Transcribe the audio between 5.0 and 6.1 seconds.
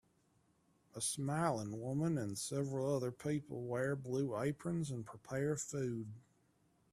prepare food.